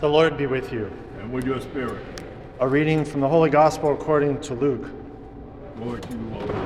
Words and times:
The 0.00 0.08
Lord 0.08 0.38
be 0.38 0.46
with 0.46 0.72
you. 0.72 0.90
and 1.20 1.30
with 1.30 1.44
your 1.44 1.60
spirit. 1.60 2.02
A 2.58 2.66
reading 2.66 3.04
from 3.04 3.20
the 3.20 3.28
Holy 3.28 3.50
Gospel 3.50 3.92
according 3.92 4.40
to 4.40 4.54
Luke. 4.54 4.86
To 5.76 6.08
you, 6.10 6.18
Lord. 6.32 6.56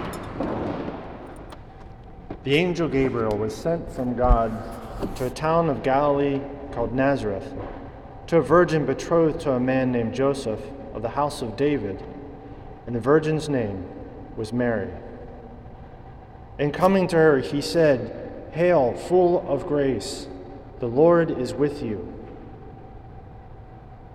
The 2.44 2.54
angel 2.54 2.88
Gabriel 2.88 3.36
was 3.36 3.52
sent 3.52 3.90
from 3.90 4.14
God 4.14 4.52
to 5.16 5.26
a 5.26 5.30
town 5.30 5.68
of 5.68 5.82
Galilee 5.82 6.40
called 6.70 6.94
Nazareth, 6.94 7.52
to 8.28 8.36
a 8.36 8.40
virgin 8.40 8.86
betrothed 8.86 9.40
to 9.40 9.50
a 9.50 9.58
man 9.58 9.90
named 9.90 10.14
Joseph 10.14 10.60
of 10.92 11.02
the 11.02 11.08
house 11.08 11.42
of 11.42 11.56
David, 11.56 12.04
and 12.86 12.94
the 12.94 13.00
virgin's 13.00 13.48
name 13.48 13.84
was 14.36 14.52
Mary. 14.52 14.92
And 16.60 16.72
coming 16.72 17.08
to 17.08 17.16
her, 17.16 17.40
he 17.40 17.60
said, 17.60 18.30
Hail, 18.52 18.94
full 18.94 19.44
of 19.48 19.66
grace, 19.66 20.28
the 20.78 20.86
Lord 20.86 21.32
is 21.32 21.52
with 21.52 21.82
you. 21.82 22.13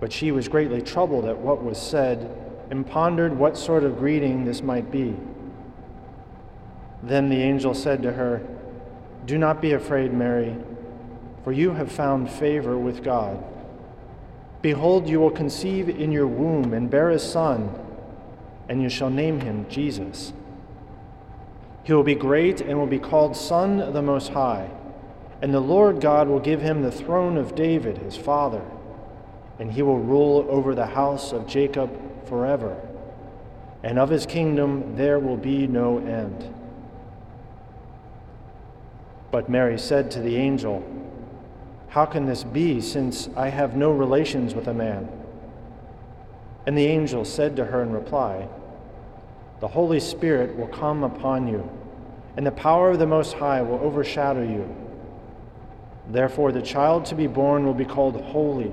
But 0.00 0.12
she 0.12 0.32
was 0.32 0.48
greatly 0.48 0.80
troubled 0.80 1.26
at 1.26 1.38
what 1.38 1.62
was 1.62 1.78
said, 1.78 2.34
and 2.70 2.86
pondered 2.86 3.36
what 3.36 3.56
sort 3.56 3.84
of 3.84 3.98
greeting 3.98 4.44
this 4.44 4.62
might 4.62 4.90
be. 4.90 5.14
Then 7.02 7.28
the 7.28 7.42
angel 7.42 7.74
said 7.74 8.02
to 8.02 8.12
her, 8.12 8.42
Do 9.26 9.38
not 9.38 9.60
be 9.60 9.72
afraid, 9.72 10.12
Mary, 10.12 10.56
for 11.44 11.52
you 11.52 11.72
have 11.72 11.90
found 11.90 12.30
favor 12.30 12.78
with 12.78 13.02
God. 13.02 13.42
Behold, 14.62 15.08
you 15.08 15.20
will 15.20 15.30
conceive 15.30 15.88
in 15.88 16.12
your 16.12 16.26
womb 16.26 16.74
and 16.74 16.90
bear 16.90 17.10
a 17.10 17.18
son, 17.18 17.74
and 18.68 18.82
you 18.82 18.88
shall 18.88 19.10
name 19.10 19.40
him 19.40 19.66
Jesus. 19.68 20.32
He 21.82 21.92
will 21.92 22.04
be 22.04 22.14
great 22.14 22.60
and 22.60 22.78
will 22.78 22.86
be 22.86 22.98
called 22.98 23.36
Son 23.36 23.80
of 23.80 23.94
the 23.94 24.02
Most 24.02 24.32
High, 24.32 24.70
and 25.40 25.52
the 25.52 25.60
Lord 25.60 26.00
God 26.00 26.28
will 26.28 26.40
give 26.40 26.60
him 26.60 26.82
the 26.82 26.92
throne 26.92 27.38
of 27.38 27.54
David, 27.54 27.98
his 27.98 28.16
father, 28.16 28.62
and 29.60 29.70
he 29.70 29.82
will 29.82 29.98
rule 29.98 30.46
over 30.48 30.74
the 30.74 30.86
house 30.86 31.32
of 31.32 31.46
Jacob 31.46 31.90
forever, 32.26 32.80
and 33.82 33.98
of 33.98 34.08
his 34.08 34.24
kingdom 34.24 34.96
there 34.96 35.18
will 35.18 35.36
be 35.36 35.66
no 35.66 35.98
end. 35.98 36.54
But 39.30 39.50
Mary 39.50 39.78
said 39.78 40.10
to 40.12 40.20
the 40.20 40.36
angel, 40.36 40.82
How 41.88 42.06
can 42.06 42.24
this 42.24 42.42
be, 42.42 42.80
since 42.80 43.28
I 43.36 43.50
have 43.50 43.76
no 43.76 43.92
relations 43.92 44.54
with 44.54 44.66
a 44.66 44.74
man? 44.74 45.08
And 46.66 46.76
the 46.76 46.86
angel 46.86 47.26
said 47.26 47.54
to 47.56 47.66
her 47.66 47.82
in 47.82 47.92
reply, 47.92 48.48
The 49.60 49.68
Holy 49.68 50.00
Spirit 50.00 50.56
will 50.56 50.68
come 50.68 51.04
upon 51.04 51.46
you, 51.46 51.70
and 52.38 52.46
the 52.46 52.50
power 52.50 52.90
of 52.90 52.98
the 52.98 53.06
Most 53.06 53.34
High 53.34 53.60
will 53.60 53.80
overshadow 53.80 54.42
you. 54.42 54.74
Therefore, 56.08 56.50
the 56.50 56.62
child 56.62 57.04
to 57.06 57.14
be 57.14 57.26
born 57.26 57.66
will 57.66 57.74
be 57.74 57.84
called 57.84 58.18
Holy, 58.22 58.72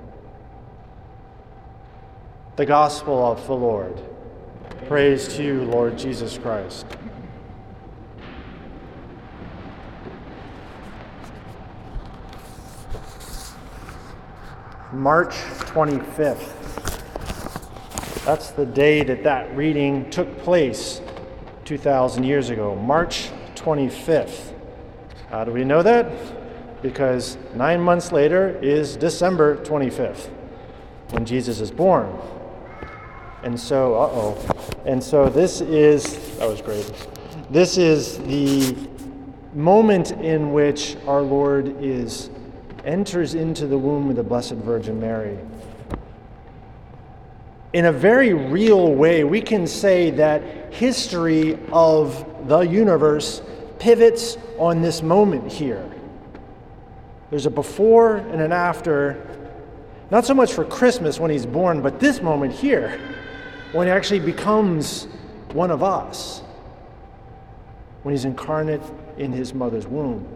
The 2.61 2.67
Gospel 2.67 3.25
of 3.25 3.47
the 3.47 3.55
Lord. 3.55 3.99
Praise 4.87 5.27
to 5.29 5.43
you, 5.43 5.63
Lord 5.63 5.97
Jesus 5.97 6.37
Christ. 6.37 6.85
March 14.93 15.33
25th. 15.71 16.53
That's 18.25 18.51
the 18.51 18.67
day 18.67 19.03
that 19.05 19.23
that 19.23 19.57
reading 19.57 20.07
took 20.11 20.37
place 20.43 21.01
2,000 21.65 22.23
years 22.23 22.51
ago, 22.51 22.75
March 22.75 23.31
25th. 23.55 24.53
How 25.31 25.43
do 25.45 25.51
we 25.51 25.63
know 25.63 25.81
that? 25.81 26.83
Because 26.83 27.39
nine 27.55 27.81
months 27.81 28.11
later 28.11 28.55
is 28.61 28.95
December 28.97 29.57
25th, 29.65 30.29
when 31.09 31.25
Jesus 31.25 31.59
is 31.59 31.71
born. 31.71 32.15
And 33.43 33.59
so, 33.59 33.95
uh 33.95 34.09
oh. 34.11 34.71
And 34.85 35.03
so 35.03 35.29
this 35.29 35.61
is, 35.61 36.37
that 36.37 36.47
was 36.47 36.61
great. 36.61 36.91
This 37.49 37.77
is 37.77 38.19
the 38.19 38.75
moment 39.53 40.11
in 40.11 40.53
which 40.53 40.95
our 41.07 41.21
Lord 41.21 41.75
is 41.81 42.29
enters 42.85 43.35
into 43.35 43.67
the 43.67 43.77
womb 43.77 44.09
of 44.09 44.15
the 44.15 44.23
Blessed 44.23 44.53
Virgin 44.53 44.99
Mary. 44.99 45.37
In 47.73 47.85
a 47.85 47.91
very 47.91 48.33
real 48.33 48.93
way, 48.93 49.23
we 49.23 49.41
can 49.41 49.65
say 49.65 50.11
that 50.11 50.73
history 50.73 51.57
of 51.71 52.25
the 52.47 52.59
universe 52.59 53.41
pivots 53.79 54.37
on 54.57 54.81
this 54.81 55.01
moment 55.01 55.51
here. 55.51 55.89
There's 57.29 57.45
a 57.45 57.49
before 57.49 58.17
and 58.17 58.41
an 58.41 58.51
after, 58.51 59.25
not 60.11 60.25
so 60.25 60.33
much 60.33 60.53
for 60.53 60.65
Christmas 60.65 61.19
when 61.19 61.31
he's 61.31 61.45
born, 61.45 61.81
but 61.81 61.99
this 61.99 62.21
moment 62.21 62.53
here, 62.53 62.99
when 63.71 63.87
he 63.87 63.91
actually 63.91 64.19
becomes 64.19 65.07
one 65.53 65.71
of 65.71 65.83
us, 65.83 66.41
when 68.03 68.13
he's 68.13 68.25
incarnate 68.25 68.81
in 69.17 69.31
his 69.31 69.53
mother's 69.53 69.87
womb. 69.87 70.27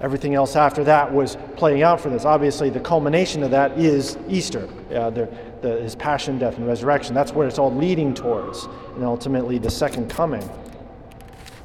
Everything 0.00 0.34
else 0.34 0.56
after 0.56 0.84
that 0.84 1.10
was 1.10 1.38
playing 1.56 1.82
out 1.82 2.00
for 2.00 2.10
this. 2.10 2.26
Obviously, 2.26 2.68
the 2.68 2.80
culmination 2.80 3.42
of 3.42 3.50
that 3.50 3.78
is 3.78 4.18
Easter, 4.28 4.68
uh, 4.94 5.08
the, 5.08 5.26
the, 5.62 5.80
his 5.80 5.96
passion, 5.96 6.38
death, 6.38 6.58
and 6.58 6.66
resurrection. 6.66 7.14
That's 7.14 7.32
where 7.32 7.48
it's 7.48 7.58
all 7.58 7.74
leading 7.74 8.12
towards, 8.12 8.64
and 8.94 9.04
ultimately 9.04 9.56
the 9.56 9.70
second 9.70 10.10
coming. 10.10 10.46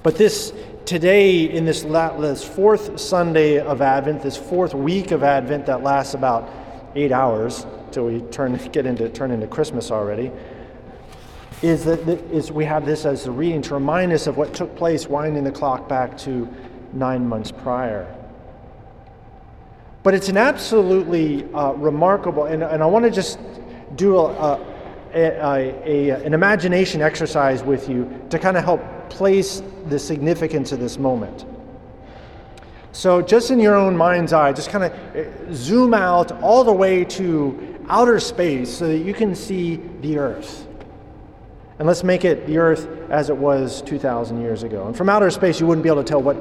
But 0.02 0.16
this 0.16 0.54
today, 0.86 1.44
in 1.44 1.66
this, 1.66 1.84
la- 1.84 2.18
this 2.18 2.44
fourth 2.44 3.00
Sunday 3.00 3.60
of 3.60 3.82
Advent, 3.82 4.22
this 4.22 4.38
fourth 4.38 4.74
week 4.74 5.12
of 5.12 5.24
Advent 5.24 5.66
that 5.66 5.84
lasts 5.84 6.14
about 6.14 6.50
eight 6.96 7.12
hours 7.12 7.66
till 7.92 8.06
we 8.06 8.22
turn 8.32 8.56
get 8.72 8.86
into 8.86 9.10
turn 9.10 9.32
into 9.32 9.48
Christmas 9.48 9.92
already, 9.92 10.32
is 11.62 11.86
that 11.86 12.08
is 12.32 12.52
we 12.52 12.66
have 12.66 12.86
this 12.86 13.06
as 13.06 13.28
a 13.28 13.32
reading 13.32 13.62
to 13.64 13.74
remind 13.74 14.12
us 14.14 14.28
of 14.28 14.38
what 14.38 14.54
took 14.54 14.76
place, 14.76 15.08
winding 15.08 15.44
the 15.44 15.52
clock 15.52 15.88
back 15.88 16.18
to 16.20 16.48
nine 16.94 17.28
months 17.28 17.52
prior. 17.52 18.14
But 20.04 20.16
it's 20.16 20.30
an 20.30 20.38
absolutely 20.38 21.52
uh, 21.54 21.74
remarkable, 21.74 22.46
and, 22.46 22.64
and 22.64 22.82
I 22.82 22.86
want 22.88 23.06
to 23.06 23.12
just 23.12 23.38
do 23.96 24.18
a, 24.18 24.26
a, 24.26 24.60
a, 25.14 26.10
a, 26.10 26.26
an 26.26 26.34
imagination 26.34 27.02
exercise 27.02 27.62
with 27.62 27.88
you 27.88 28.12
to 28.30 28.40
kind 28.40 28.58
of 28.58 28.64
help 28.64 28.82
place 29.10 29.62
the 29.90 30.00
significance 30.00 30.72
of 30.72 30.80
this 30.80 30.98
moment. 30.98 31.46
So, 32.94 33.22
just 33.22 33.52
in 33.52 33.60
your 33.60 33.76
own 33.76 33.96
mind's 33.96 34.34
eye, 34.34 34.52
just 34.52 34.70
kind 34.70 34.84
of 34.84 35.56
zoom 35.56 35.94
out 35.94 36.32
all 36.42 36.64
the 36.64 36.74
way 36.74 37.06
to 37.06 37.71
outer 37.92 38.20
space 38.20 38.76
so 38.76 38.88
that 38.88 39.00
you 39.00 39.14
can 39.14 39.36
see 39.36 39.76
the 40.02 40.18
Earth. 40.18 40.68
And 41.78 41.88
let's 41.88 42.04
make 42.04 42.26
it 42.26 42.48
the 42.48 42.58
Earth 42.58 42.88
as 43.10 43.30
it 43.30 43.38
was 43.38 43.82
2,000 43.84 44.42
years 44.42 44.64
ago. 44.64 44.88
And 44.88 44.96
from 44.96 45.10
outer 45.10 45.30
space, 45.30 45.60
you 45.60 45.68
wouldn't 45.68 45.84
be 45.84 45.90
able 45.90 46.04
to 46.04 46.08
tell 46.08 46.22
what 46.22 46.38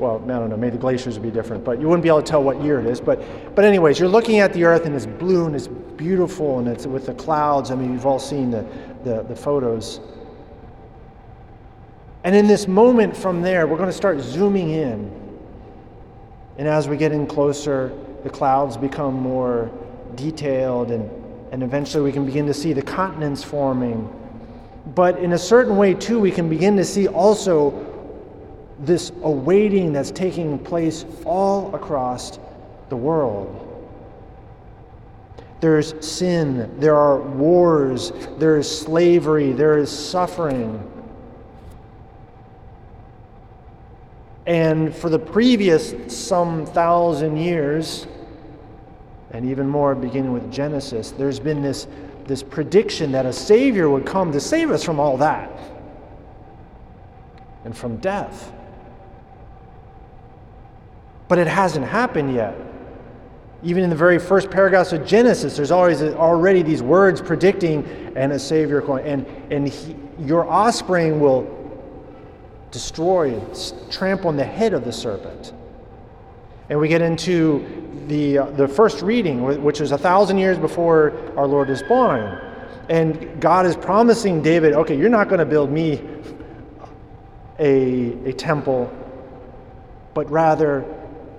well, 0.00 0.16
I 0.24 0.38
don't 0.38 0.48
know, 0.48 0.56
maybe 0.56 0.72
the 0.72 0.78
glaciers 0.78 1.18
would 1.18 1.22
be 1.22 1.30
different, 1.30 1.62
but 1.62 1.78
you 1.78 1.86
wouldn't 1.86 2.02
be 2.02 2.08
able 2.08 2.22
to 2.22 2.26
tell 2.26 2.42
what 2.42 2.62
year 2.62 2.80
it 2.80 2.86
is. 2.86 3.02
But, 3.02 3.22
but 3.54 3.66
anyways, 3.66 3.98
you're 3.98 4.08
looking 4.08 4.38
at 4.38 4.54
the 4.54 4.64
Earth 4.64 4.86
and 4.86 4.96
it's 4.96 5.04
blue 5.04 5.44
and 5.44 5.54
it's 5.54 5.68
beautiful 5.68 6.58
and 6.58 6.66
it's 6.66 6.86
with 6.86 7.04
the 7.04 7.12
clouds. 7.12 7.70
I 7.70 7.74
mean, 7.74 7.92
you've 7.92 8.06
all 8.06 8.18
seen 8.18 8.50
the, 8.50 8.66
the, 9.04 9.22
the 9.24 9.36
photos. 9.36 10.00
And 12.24 12.34
in 12.34 12.46
this 12.46 12.66
moment 12.66 13.14
from 13.14 13.42
there, 13.42 13.66
we're 13.66 13.76
going 13.76 13.90
to 13.90 13.96
start 13.96 14.20
zooming 14.20 14.70
in. 14.70 15.12
And 16.56 16.66
as 16.66 16.88
we 16.88 16.96
get 16.96 17.12
in 17.12 17.26
closer, 17.26 17.92
the 18.22 18.30
clouds 18.30 18.78
become 18.78 19.14
more 19.14 19.70
detailed 20.16 20.90
and, 20.90 21.10
and 21.52 21.62
eventually 21.62 22.04
we 22.04 22.12
can 22.12 22.24
begin 22.24 22.46
to 22.46 22.54
see 22.54 22.72
the 22.72 22.82
continents 22.82 23.42
forming. 23.42 24.08
But 24.94 25.18
in 25.18 25.32
a 25.32 25.38
certain 25.38 25.76
way, 25.76 25.94
too, 25.94 26.20
we 26.20 26.30
can 26.30 26.48
begin 26.48 26.76
to 26.76 26.84
see 26.84 27.06
also 27.08 27.86
this 28.80 29.12
awaiting 29.22 29.92
that's 29.92 30.10
taking 30.10 30.58
place 30.58 31.04
all 31.24 31.74
across 31.74 32.38
the 32.88 32.96
world. 32.96 33.66
There's 35.60 35.94
sin, 36.04 36.80
there 36.80 36.96
are 36.96 37.20
wars, 37.20 38.12
there 38.38 38.56
is 38.56 38.80
slavery, 38.80 39.52
there 39.52 39.76
is 39.76 39.90
suffering. 39.90 40.86
And 44.46 44.94
for 44.94 45.10
the 45.10 45.18
previous 45.18 45.94
some 46.08 46.64
thousand 46.64 47.36
years, 47.36 48.06
and 49.32 49.48
even 49.48 49.68
more 49.68 49.94
beginning 49.94 50.32
with 50.32 50.50
Genesis, 50.52 51.12
there's 51.12 51.38
been 51.38 51.62
this, 51.62 51.86
this 52.26 52.42
prediction 52.42 53.12
that 53.12 53.26
a 53.26 53.32
Savior 53.32 53.88
would 53.88 54.04
come 54.04 54.32
to 54.32 54.40
save 54.40 54.70
us 54.70 54.82
from 54.82 54.98
all 54.98 55.16
that 55.18 55.50
and 57.64 57.76
from 57.76 57.96
death. 57.98 58.52
But 61.28 61.38
it 61.38 61.46
hasn't 61.46 61.86
happened 61.86 62.34
yet. 62.34 62.56
Even 63.62 63.84
in 63.84 63.90
the 63.90 63.96
very 63.96 64.18
first 64.18 64.50
paragraphs 64.50 64.92
of 64.92 65.06
Genesis, 65.06 65.56
there's 65.56 65.70
always 65.70 66.02
already 66.02 66.62
these 66.62 66.82
words 66.82 67.20
predicting 67.20 67.84
and 68.16 68.32
a 68.32 68.38
Savior 68.38 68.80
going, 68.80 69.06
and, 69.06 69.26
and 69.52 69.68
he, 69.68 69.94
your 70.18 70.48
offspring 70.48 71.20
will 71.20 71.56
destroy, 72.70 73.38
trample 73.90 74.28
on 74.28 74.36
the 74.36 74.44
head 74.44 74.72
of 74.72 74.84
the 74.84 74.92
serpent. 74.92 75.52
And 76.68 76.80
we 76.80 76.88
get 76.88 77.02
into 77.02 77.79
the, 78.10 78.38
uh, 78.38 78.50
the 78.50 78.66
first 78.66 79.02
reading, 79.02 79.62
which 79.62 79.80
is 79.80 79.92
a 79.92 79.98
thousand 79.98 80.38
years 80.38 80.58
before 80.58 81.12
our 81.36 81.46
Lord 81.46 81.70
is 81.70 81.82
born. 81.84 82.40
And 82.88 83.40
God 83.40 83.66
is 83.66 83.76
promising 83.76 84.42
David, 84.42 84.74
okay, 84.74 84.98
you're 84.98 85.08
not 85.08 85.28
going 85.28 85.38
to 85.38 85.46
build 85.46 85.70
me 85.70 86.02
a, 87.60 88.28
a 88.28 88.32
temple, 88.32 88.92
but 90.12 90.28
rather, 90.28 90.80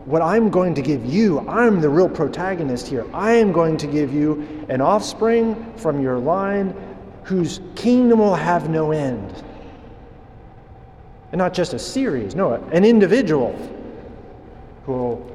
what 0.05 0.21
I'm 0.21 0.49
going 0.49 0.73
to 0.75 0.81
give 0.81 1.05
you, 1.05 1.39
I'm 1.47 1.81
the 1.81 1.89
real 1.89 2.09
protagonist 2.09 2.87
here. 2.87 3.05
I 3.13 3.33
am 3.33 3.51
going 3.51 3.75
to 3.77 3.87
give 3.87 4.13
you 4.13 4.65
an 4.69 4.79
offspring 4.79 5.73
from 5.75 6.01
your 6.01 6.19
line 6.19 6.73
whose 7.23 7.59
kingdom 7.75 8.19
will 8.19 8.33
have 8.33 8.69
no 8.69 8.91
end. 8.91 9.43
And 11.33 11.37
not 11.37 11.53
just 11.53 11.73
a 11.73 11.79
series, 11.79 12.33
no, 12.33 12.53
an 12.71 12.85
individual 12.85 13.51
who 14.85 14.93
will 14.93 15.30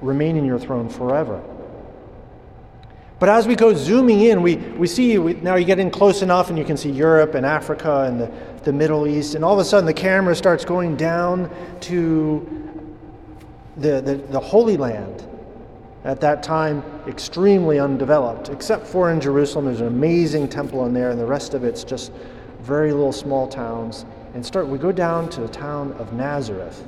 remain 0.00 0.36
in 0.36 0.44
your 0.44 0.58
throne 0.58 0.88
forever. 0.88 1.42
But 3.18 3.28
as 3.28 3.46
we 3.46 3.54
go 3.54 3.74
zooming 3.74 4.22
in, 4.22 4.40
we, 4.40 4.56
we 4.56 4.86
see 4.86 5.18
we, 5.18 5.34
now 5.34 5.56
you 5.56 5.66
get 5.66 5.78
in 5.78 5.90
close 5.90 6.22
enough 6.22 6.48
and 6.48 6.58
you 6.58 6.64
can 6.64 6.76
see 6.76 6.90
Europe 6.90 7.34
and 7.34 7.44
Africa 7.44 8.02
and 8.02 8.18
the, 8.18 8.32
the 8.62 8.72
Middle 8.72 9.06
East, 9.06 9.34
and 9.34 9.44
all 9.44 9.52
of 9.52 9.58
a 9.58 9.64
sudden 9.64 9.84
the 9.84 9.92
camera 9.92 10.34
starts 10.34 10.64
going 10.64 10.96
down 10.96 11.54
to 11.80 12.82
the, 13.76 14.00
the, 14.00 14.14
the 14.14 14.40
Holy 14.40 14.76
Land. 14.76 15.26
At 16.02 16.18
that 16.22 16.42
time, 16.42 16.82
extremely 17.06 17.78
undeveloped, 17.78 18.48
except 18.48 18.86
for 18.86 19.10
in 19.10 19.20
Jerusalem. 19.20 19.66
There's 19.66 19.82
an 19.82 19.86
amazing 19.88 20.48
temple 20.48 20.86
in 20.86 20.94
there, 20.94 21.10
and 21.10 21.20
the 21.20 21.26
rest 21.26 21.52
of 21.52 21.62
it's 21.62 21.84
just 21.84 22.10
very 22.60 22.90
little 22.90 23.12
small 23.12 23.46
towns. 23.46 24.06
And 24.32 24.44
start, 24.44 24.66
we 24.66 24.78
go 24.78 24.92
down 24.92 25.28
to 25.28 25.42
the 25.42 25.48
town 25.48 25.92
of 25.98 26.14
Nazareth 26.14 26.86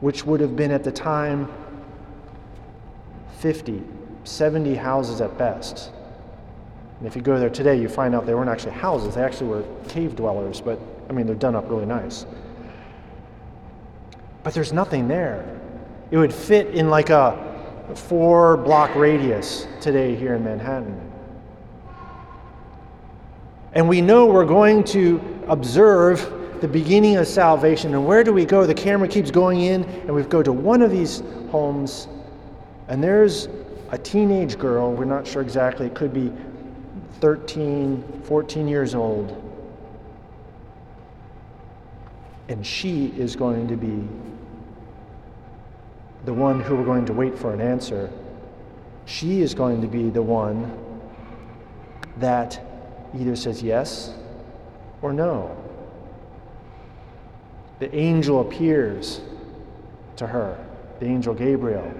which 0.00 0.24
would 0.24 0.40
have 0.40 0.56
been 0.56 0.70
at 0.70 0.82
the 0.82 0.92
time 0.92 1.48
50, 3.40 3.82
70 4.24 4.74
houses 4.74 5.20
at 5.20 5.36
best. 5.38 5.90
And 6.98 7.06
if 7.06 7.16
you 7.16 7.22
go 7.22 7.38
there 7.38 7.50
today, 7.50 7.80
you 7.80 7.88
find 7.88 8.14
out 8.14 8.26
they 8.26 8.34
weren't 8.34 8.50
actually 8.50 8.72
houses, 8.72 9.14
they 9.14 9.22
actually 9.22 9.48
were 9.48 9.64
cave 9.88 10.14
dwellers, 10.14 10.60
but 10.60 10.78
I 11.08 11.12
mean, 11.12 11.26
they're 11.26 11.34
done 11.34 11.56
up 11.56 11.68
really 11.68 11.86
nice. 11.86 12.26
But 14.42 14.54
there's 14.54 14.72
nothing 14.72 15.08
there. 15.08 15.58
It 16.10 16.18
would 16.18 16.32
fit 16.32 16.68
in 16.68 16.90
like 16.90 17.10
a 17.10 17.48
four 17.94 18.58
block 18.58 18.94
radius 18.94 19.66
today 19.80 20.14
here 20.14 20.34
in 20.34 20.44
Manhattan. 20.44 21.10
And 23.72 23.88
we 23.88 24.00
know 24.00 24.26
we're 24.26 24.44
going 24.44 24.84
to 24.84 25.20
observe 25.48 26.60
the 26.60 26.68
beginning 26.68 27.16
of 27.16 27.26
salvation. 27.26 27.94
And 27.94 28.06
where 28.06 28.22
do 28.22 28.32
we 28.32 28.44
go? 28.44 28.66
The 28.66 28.74
camera 28.74 29.08
keeps 29.08 29.30
going 29.30 29.62
in, 29.62 29.84
and 29.84 30.14
we 30.14 30.22
go 30.24 30.42
to 30.42 30.52
one 30.52 30.82
of 30.82 30.90
these 30.90 31.22
homes, 31.50 32.08
and 32.90 33.02
there's 33.02 33.48
a 33.90 33.96
teenage 33.96 34.58
girl. 34.58 34.92
We're 34.92 35.06
not 35.06 35.26
sure 35.26 35.40
exactly. 35.40 35.86
It 35.86 35.94
could 35.94 36.12
be 36.12 36.30
13, 37.20 38.22
14 38.24 38.68
years 38.68 38.94
old. 38.94 39.42
And 42.48 42.66
she 42.66 43.06
is 43.16 43.34
going 43.34 43.66
to 43.68 43.76
be 43.76 44.06
the 46.26 46.34
one 46.34 46.60
who 46.60 46.76
we're 46.76 46.84
going 46.84 47.06
to 47.06 47.14
wait 47.14 47.38
for 47.38 47.54
an 47.54 47.62
answer. 47.62 48.10
She 49.06 49.40
is 49.40 49.54
going 49.54 49.80
to 49.80 49.88
be 49.88 50.10
the 50.10 50.22
one 50.22 50.78
that 52.18 52.60
either 53.18 53.34
says 53.34 53.62
yes 53.62 54.12
or 55.00 55.14
no 55.14 55.56
the 57.80 57.92
angel 57.96 58.42
appears 58.42 59.22
to 60.16 60.26
her, 60.26 60.62
the 61.00 61.06
angel 61.06 61.34
Gabriel. 61.34 61.90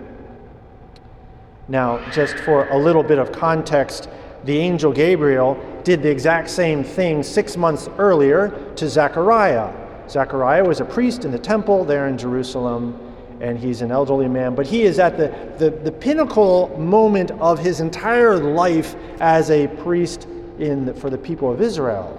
Now, 1.70 2.00
just 2.10 2.34
for 2.40 2.68
a 2.68 2.76
little 2.76 3.04
bit 3.04 3.18
of 3.18 3.30
context, 3.30 4.08
the 4.44 4.58
angel 4.58 4.92
Gabriel 4.92 5.56
did 5.84 6.02
the 6.02 6.10
exact 6.10 6.50
same 6.50 6.82
thing 6.82 7.22
six 7.22 7.56
months 7.56 7.88
earlier 7.96 8.48
to 8.74 8.88
Zechariah. 8.88 9.72
Zechariah 10.08 10.64
was 10.64 10.80
a 10.80 10.84
priest 10.84 11.24
in 11.24 11.30
the 11.30 11.38
temple 11.38 11.84
there 11.84 12.08
in 12.08 12.18
Jerusalem, 12.18 12.98
and 13.40 13.56
he's 13.56 13.82
an 13.82 13.92
elderly 13.92 14.26
man, 14.26 14.56
but 14.56 14.66
he 14.66 14.82
is 14.82 14.98
at 14.98 15.16
the, 15.16 15.28
the, 15.58 15.70
the 15.70 15.92
pinnacle 15.92 16.76
moment 16.76 17.30
of 17.32 17.60
his 17.60 17.80
entire 17.80 18.36
life 18.36 18.96
as 19.20 19.50
a 19.50 19.68
priest 19.68 20.26
in 20.58 20.86
the, 20.86 20.94
for 20.94 21.08
the 21.08 21.18
people 21.18 21.52
of 21.52 21.62
Israel. 21.62 22.16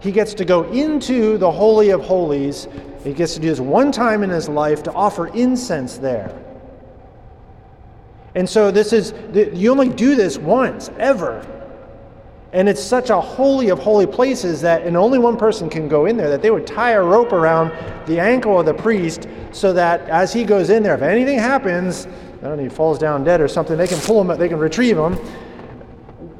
He 0.00 0.10
gets 0.10 0.34
to 0.34 0.44
go 0.44 0.64
into 0.72 1.38
the 1.38 1.50
Holy 1.50 1.90
of 1.90 2.00
Holies 2.00 2.66
he 3.04 3.12
gets 3.12 3.34
to 3.34 3.40
do 3.40 3.48
this 3.48 3.60
one 3.60 3.92
time 3.92 4.22
in 4.22 4.30
his 4.30 4.48
life 4.48 4.82
to 4.84 4.92
offer 4.92 5.28
incense 5.28 5.98
there. 5.98 6.34
And 8.38 8.48
so 8.48 8.70
this 8.70 8.92
is, 8.92 9.14
you 9.52 9.72
only 9.72 9.88
do 9.88 10.14
this 10.14 10.38
once, 10.38 10.90
ever. 11.00 11.44
And 12.52 12.68
it's 12.68 12.80
such 12.80 13.10
a 13.10 13.20
holy 13.20 13.68
of 13.70 13.80
holy 13.80 14.06
places 14.06 14.60
that, 14.60 14.84
and 14.84 14.96
only 14.96 15.18
one 15.18 15.36
person 15.36 15.68
can 15.68 15.88
go 15.88 16.06
in 16.06 16.16
there, 16.16 16.30
that 16.30 16.40
they 16.40 16.52
would 16.52 16.64
tie 16.64 16.92
a 16.92 17.02
rope 17.02 17.32
around 17.32 17.72
the 18.06 18.20
ankle 18.20 18.60
of 18.60 18.64
the 18.64 18.74
priest 18.74 19.26
so 19.50 19.72
that 19.72 20.08
as 20.08 20.32
he 20.32 20.44
goes 20.44 20.70
in 20.70 20.84
there, 20.84 20.94
if 20.94 21.02
anything 21.02 21.36
happens, 21.36 22.06
I 22.06 22.42
don't 22.42 22.58
know, 22.58 22.62
he 22.62 22.68
falls 22.68 22.96
down 22.96 23.24
dead 23.24 23.40
or 23.40 23.48
something, 23.48 23.76
they 23.76 23.88
can 23.88 23.98
pull 23.98 24.20
him, 24.20 24.30
up, 24.30 24.38
they 24.38 24.48
can 24.48 24.60
retrieve 24.60 24.96
him 24.96 25.18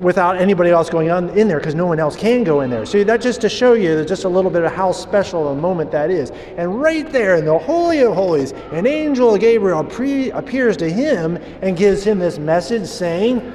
without 0.00 0.36
anybody 0.36 0.70
else 0.70 0.88
going 0.88 1.10
on 1.10 1.28
in 1.30 1.48
there 1.48 1.58
because 1.58 1.74
no 1.74 1.86
one 1.86 1.98
else 1.98 2.16
can 2.16 2.44
go 2.44 2.60
in 2.60 2.70
there. 2.70 2.86
So 2.86 3.02
that 3.04 3.20
just 3.20 3.40
to 3.40 3.48
show 3.48 3.72
you 3.72 4.04
just 4.04 4.24
a 4.24 4.28
little 4.28 4.50
bit 4.50 4.62
of 4.62 4.72
how 4.72 4.92
special 4.92 5.48
a 5.48 5.54
moment 5.54 5.90
that 5.90 6.10
is. 6.10 6.30
And 6.56 6.80
right 6.80 7.10
there 7.10 7.36
in 7.36 7.44
the 7.44 7.58
Holy 7.58 8.00
of 8.00 8.14
Holies, 8.14 8.52
an 8.72 8.86
angel 8.86 9.36
Gabriel 9.36 9.82
pre- 9.82 10.30
appears 10.30 10.76
to 10.78 10.90
him 10.90 11.36
and 11.62 11.76
gives 11.76 12.04
him 12.04 12.18
this 12.18 12.38
message 12.38 12.86
saying, 12.86 13.52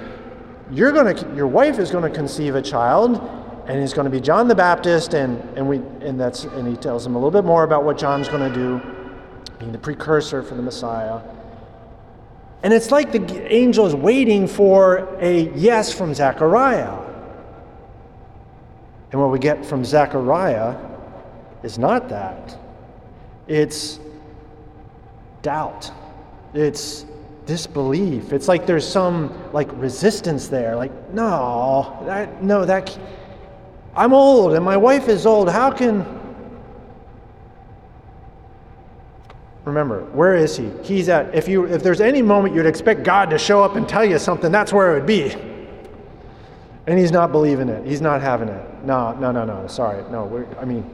You're 0.72 0.92
gonna 0.92 1.36
your 1.36 1.48
wife 1.48 1.80
is 1.80 1.92
gonna 1.92 2.10
conceive 2.10 2.56
a 2.56 2.62
child, 2.62 3.21
and 3.68 3.80
he's 3.80 3.94
gonna 3.94 4.09
be 4.09 4.19
John 4.19 4.47
the 4.50 4.56
Baptist, 4.56 5.14
and, 5.14 5.40
and 5.57 5.68
we 5.68 5.78
and 6.06 6.19
that's 6.19 6.44
and 6.44 6.68
he 6.68 6.76
tells 6.76 7.06
him 7.06 7.16
a 7.16 7.18
little 7.18 7.31
bit 7.31 7.45
more 7.45 7.64
about 7.64 7.85
what 7.85 7.97
John's 7.97 8.28
gonna 8.28 8.54
do, 8.54 8.81
being 9.59 9.71
the 9.71 9.78
precursor 9.78 10.44
for 10.44 10.56
the 10.56 10.62
Messiah. 10.62 11.21
And 12.64 12.72
it's 12.72 12.92
like 12.92 13.12
the 13.12 13.54
angel 13.54 13.86
is 13.86 13.94
waiting 13.94 14.48
for 14.48 15.18
a 15.20 15.52
yes 15.54 15.94
from 15.94 16.14
Zechariah. 16.14 16.98
And 19.12 19.22
what 19.22 19.30
we 19.32 19.38
get 19.38 19.66
from 19.66 19.84
Zechariah 19.84 20.78
is 21.62 21.78
not 21.78 22.08
that. 22.10 22.58
It's 23.48 24.00
doubt. 25.42 25.92
It's 26.54 27.06
disbelief. 27.46 28.32
It's 28.32 28.48
like 28.48 28.66
there's 28.66 28.88
some 28.88 29.38
like 29.52 29.70
resistance 29.74 30.48
there. 30.48 30.78
Like, 30.78 31.14
no, 31.14 32.02
that 32.06 32.42
no, 32.42 32.66
that 32.66 32.98
I'm 33.94 34.14
old 34.14 34.54
and 34.54 34.64
my 34.64 34.78
wife 34.78 35.10
is 35.10 35.26
old. 35.26 35.50
How 35.50 35.70
can 35.70 36.06
Remember, 39.66 40.04
where 40.12 40.36
is 40.36 40.58
he? 40.58 40.70
He's 40.84 41.08
at, 41.08 41.34
if, 41.34 41.48
you, 41.48 41.66
if 41.66 41.82
there's 41.84 42.02
any 42.02 42.22
moment 42.22 42.54
you'd 42.54 42.66
expect 42.66 43.04
God 43.04 43.30
to 43.30 43.38
show 43.38 43.64
up 43.64 43.76
and 43.76 43.88
tell 43.88 44.04
you 44.04 44.20
something, 44.20 44.52
that's 44.52 44.74
where 44.74 44.92
it 44.92 44.96
would 44.96 45.06
be. 45.06 45.32
And 46.86 47.00
he's 47.00 47.12
not 47.14 47.32
believing 47.32 47.70
it. 47.70 47.86
He's 47.86 48.02
not 48.02 48.22
having 48.22 48.50
it. 48.50 48.84
No, 48.84 49.14
no, 49.14 49.32
no, 49.32 49.46
no. 49.46 49.66
Sorry. 49.68 50.04
No, 50.12 50.46
I 50.60 50.66
mean, 50.66 50.90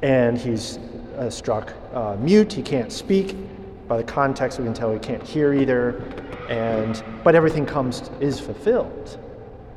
and 0.00 0.38
he's 0.38 0.78
uh, 1.18 1.28
struck 1.28 1.74
uh, 1.92 2.16
mute. 2.18 2.52
He 2.52 2.62
can't 2.62 2.90
speak. 2.90 3.36
By 3.86 3.98
the 3.98 4.04
context, 4.04 4.58
we 4.58 4.64
can 4.64 4.72
tell 4.72 4.90
he 4.92 4.98
can't 4.98 5.22
hear 5.22 5.52
either. 5.52 6.02
And 6.48 7.02
but 7.22 7.34
everything 7.34 7.66
comes 7.66 8.10
is 8.20 8.40
fulfilled. 8.40 9.18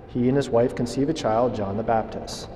He 0.08 0.30
and 0.30 0.38
his 0.38 0.50
wife 0.50 0.76
conceive 0.76 1.10
a 1.10 1.14
child, 1.14 1.54
John 1.56 1.76
the 1.76 1.84
Baptist. 1.84 2.48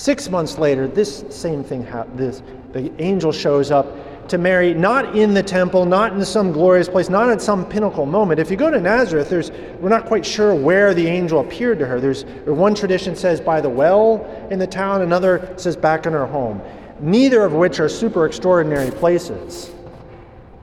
Six 0.00 0.30
months 0.30 0.56
later, 0.56 0.88
this 0.88 1.24
same 1.28 1.62
thing 1.62 1.84
happens. 1.84 2.42
The 2.72 2.90
angel 3.02 3.32
shows 3.32 3.70
up 3.70 4.28
to 4.28 4.38
Mary, 4.38 4.72
not 4.72 5.14
in 5.14 5.34
the 5.34 5.42
temple, 5.42 5.84
not 5.84 6.14
in 6.14 6.24
some 6.24 6.52
glorious 6.52 6.88
place, 6.88 7.10
not 7.10 7.28
at 7.28 7.42
some 7.42 7.68
pinnacle 7.68 8.06
moment. 8.06 8.40
If 8.40 8.50
you 8.50 8.56
go 8.56 8.70
to 8.70 8.80
Nazareth, 8.80 9.28
there's, 9.28 9.50
we're 9.78 9.90
not 9.90 10.06
quite 10.06 10.24
sure 10.24 10.54
where 10.54 10.94
the 10.94 11.06
angel 11.06 11.40
appeared 11.40 11.78
to 11.80 11.86
her. 11.86 12.00
There's 12.00 12.24
one 12.46 12.74
tradition 12.74 13.14
says 13.14 13.42
by 13.42 13.60
the 13.60 13.68
well 13.68 14.24
in 14.50 14.58
the 14.58 14.66
town, 14.66 15.02
another 15.02 15.52
says 15.58 15.76
back 15.76 16.06
in 16.06 16.14
her 16.14 16.24
home. 16.24 16.62
Neither 17.00 17.44
of 17.44 17.52
which 17.52 17.78
are 17.78 17.90
super 17.90 18.24
extraordinary 18.24 18.90
places. 18.90 19.70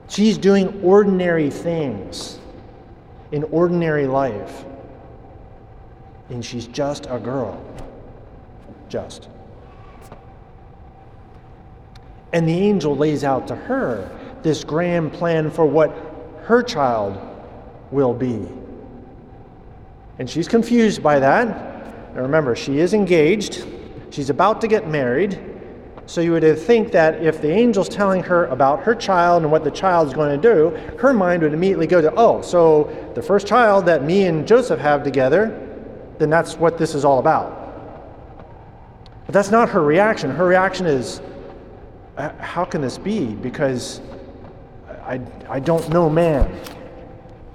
She's 0.08 0.36
doing 0.36 0.82
ordinary 0.82 1.48
things 1.48 2.40
in 3.30 3.44
ordinary 3.44 4.08
life. 4.08 4.64
And 6.28 6.44
she's 6.44 6.66
just 6.66 7.06
a 7.08 7.20
girl. 7.20 7.64
Just. 8.88 9.28
And 12.32 12.48
the 12.48 12.58
angel 12.58 12.96
lays 12.96 13.24
out 13.24 13.48
to 13.48 13.56
her 13.56 14.10
this 14.42 14.64
grand 14.64 15.12
plan 15.12 15.50
for 15.50 15.66
what 15.66 15.90
her 16.44 16.62
child 16.62 17.18
will 17.90 18.14
be. 18.14 18.46
And 20.18 20.28
she's 20.28 20.48
confused 20.48 21.02
by 21.02 21.18
that. 21.18 22.14
Now 22.14 22.22
remember, 22.22 22.54
she 22.56 22.78
is 22.78 22.94
engaged, 22.94 23.64
she's 24.10 24.30
about 24.30 24.60
to 24.62 24.68
get 24.68 24.88
married. 24.88 25.38
So 26.06 26.22
you 26.22 26.32
would 26.32 26.58
think 26.58 26.92
that 26.92 27.22
if 27.22 27.42
the 27.42 27.52
angel's 27.52 27.88
telling 27.88 28.22
her 28.22 28.46
about 28.46 28.82
her 28.84 28.94
child 28.94 29.42
and 29.42 29.52
what 29.52 29.62
the 29.62 29.70
child's 29.70 30.14
going 30.14 30.40
to 30.40 30.42
do, 30.54 30.70
her 30.98 31.12
mind 31.12 31.42
would 31.42 31.52
immediately 31.52 31.86
go 31.86 32.00
to, 32.00 32.10
oh, 32.16 32.40
so 32.40 33.12
the 33.14 33.20
first 33.20 33.46
child 33.46 33.84
that 33.86 34.02
me 34.02 34.24
and 34.24 34.48
Joseph 34.48 34.80
have 34.80 35.04
together, 35.04 35.66
then 36.18 36.30
that's 36.30 36.56
what 36.56 36.78
this 36.78 36.94
is 36.94 37.04
all 37.04 37.18
about. 37.18 37.67
But 39.28 39.34
that's 39.34 39.50
not 39.50 39.68
her 39.68 39.82
reaction. 39.82 40.30
Her 40.30 40.46
reaction 40.46 40.86
is, 40.86 41.20
how 42.16 42.64
can 42.64 42.80
this 42.80 42.96
be? 42.96 43.26
Because 43.26 44.00
I, 45.02 45.20
I 45.50 45.60
don't 45.60 45.86
know 45.90 46.08
man. 46.08 46.58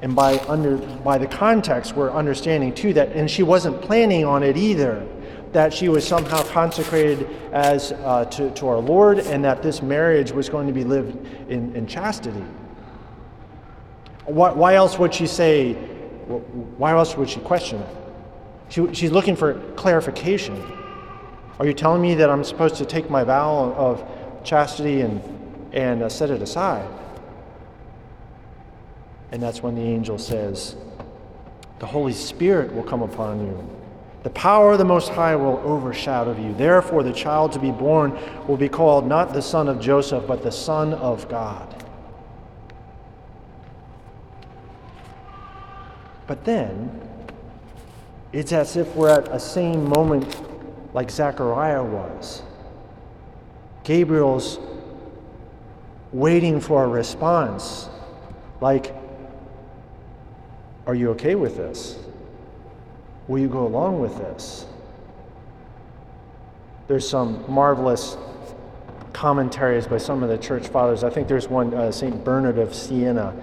And 0.04 0.16
by, 0.16 0.38
under, 0.42 0.78
by 0.78 1.18
the 1.18 1.26
context, 1.26 1.96
we're 1.96 2.12
understanding 2.12 2.76
too 2.76 2.94
that, 2.94 3.14
and 3.14 3.28
she 3.28 3.42
wasn't 3.42 3.82
planning 3.82 4.24
on 4.24 4.44
it 4.44 4.56
either, 4.56 5.04
that 5.52 5.74
she 5.74 5.90
was 5.90 6.08
somehow 6.08 6.44
consecrated 6.44 7.28
as 7.52 7.92
uh, 7.92 8.26
to, 8.26 8.52
to 8.52 8.68
our 8.68 8.78
Lord 8.78 9.18
and 9.18 9.44
that 9.44 9.64
this 9.64 9.82
marriage 9.82 10.32
was 10.32 10.50
going 10.50 10.68
to 10.68 10.74
be 10.74 10.84
lived 10.84 11.26
in, 11.50 11.76
in 11.76 11.88
chastity. 11.88 12.44
Why, 14.26 14.52
why 14.52 14.76
else 14.76 15.00
would 15.00 15.12
she 15.12 15.26
say, 15.26 15.74
why 15.74 16.92
else 16.92 17.18
would 17.18 17.32
she 17.32 17.40
question 17.40 17.82
it? 17.82 17.96
She, 18.70 18.94
she's 18.94 19.12
looking 19.12 19.36
for 19.36 19.56
clarification. 19.72 20.83
Are 21.64 21.66
you 21.66 21.74
telling 21.74 22.02
me 22.02 22.14
that 22.16 22.30
I'm 22.30 22.44
supposed 22.44 22.76
to 22.76 22.86
take 22.86 23.10
my 23.10 23.24
vow 23.24 23.74
of 23.78 24.06
chastity 24.44 25.00
and, 25.00 25.22
and 25.72 26.04
uh, 26.04 26.10
set 26.10 26.30
it 26.30 26.42
aside? 26.42 26.86
And 29.32 29.42
that's 29.42 29.64
when 29.64 29.74
the 29.74 29.82
angel 29.82 30.18
says, 30.18 30.76
The 31.80 31.86
Holy 31.86 32.12
Spirit 32.12 32.74
will 32.74 32.84
come 32.84 33.02
upon 33.02 33.48
you. 33.48 33.80
The 34.24 34.30
power 34.32 34.74
of 34.74 34.78
the 34.78 34.84
Most 34.84 35.08
High 35.08 35.38
will 35.38 35.58
overshadow 35.60 36.38
you. 36.38 36.54
Therefore, 36.54 37.02
the 37.02 37.14
child 37.14 37.54
to 37.54 37.60
be 37.60 37.72
born 37.72 38.12
will 38.46 38.58
be 38.58 38.68
called 38.68 39.08
not 39.08 39.32
the 39.32 39.42
Son 39.42 39.70
of 39.70 39.80
Joseph, 39.80 40.28
but 40.28 40.44
the 40.44 40.52
Son 40.52 40.94
of 40.94 41.30
God. 41.30 41.82
But 46.28 46.44
then, 46.44 47.00
it's 48.34 48.52
as 48.52 48.76
if 48.76 48.94
we're 48.98 49.08
at 49.08 49.30
a 49.30 49.40
same 49.40 49.88
moment 49.88 50.36
like 50.94 51.10
Zechariah 51.10 51.84
was. 51.84 52.44
Gabriel's 53.84 54.60
waiting 56.12 56.62
for 56.62 56.84
a 56.84 56.88
response, 56.88 57.90
like, 58.62 58.96
are 60.86 60.96
you 60.96 61.10
okay 61.12 61.36
with 61.36 61.58
this? 61.58 61.98
Will 63.28 63.40
you 63.40 63.48
go 63.48 63.66
along 63.66 64.00
with 64.00 64.18
this? 64.18 64.66
There's 66.88 67.08
some 67.08 67.44
marvelous 67.52 68.18
commentaries 69.14 69.88
by 69.88 69.98
some 69.98 70.22
of 70.22 70.30
the 70.30 70.38
church 70.38 70.68
fathers. 70.68 71.04
I 71.04 71.10
think 71.10 71.28
there's 71.28 71.48
one, 71.48 71.74
uh, 71.74 71.92
St. 71.92 72.24
Bernard 72.24 72.58
of 72.58 72.76
Siena. 72.76 73.34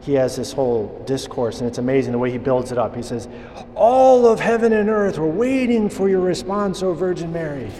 He 0.00 0.14
has 0.14 0.36
this 0.36 0.52
whole 0.52 1.02
discourse, 1.06 1.60
and 1.60 1.68
it's 1.68 1.78
amazing 1.78 2.12
the 2.12 2.18
way 2.18 2.30
he 2.30 2.38
builds 2.38 2.72
it 2.72 2.78
up. 2.78 2.96
He 2.96 3.02
says, 3.02 3.28
All 3.74 4.26
of 4.26 4.40
heaven 4.40 4.72
and 4.72 4.88
earth 4.88 5.18
were 5.18 5.28
waiting 5.28 5.90
for 5.90 6.08
your 6.08 6.20
response, 6.20 6.82
O 6.82 6.94
Virgin 6.94 7.32
Mary. 7.32 7.70